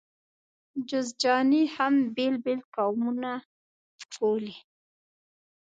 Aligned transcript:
جوزجاني 0.89 1.61
هم 1.75 1.93
بېل 2.15 2.35
بېل 2.45 2.61
قومونه 2.75 3.31
بولي. 4.13 4.57